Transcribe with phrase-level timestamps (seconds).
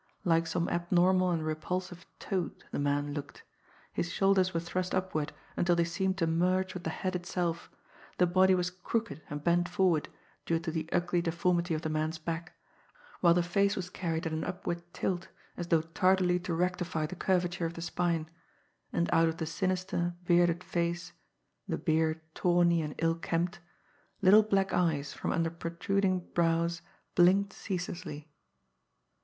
[0.23, 3.43] Like some abnormal and repulsive toad the man looked.
[3.93, 7.69] His shoulders were thrust upward until they seemed to merge with the head itself,
[8.17, 10.09] the body was crooked and bent forward,
[10.47, 12.53] due to the ugly deformity of the man's back,
[13.19, 17.13] while the face was carried at an upward tilt, as though tardily to rectify the
[17.15, 18.27] curvature of the spine,
[18.91, 21.13] and out of the sinister, bearded face,
[21.67, 23.59] the beard tawny and ill kempt,
[24.19, 26.81] little black eyes from under protruding brows
[27.13, 28.27] blinked ceaselessly.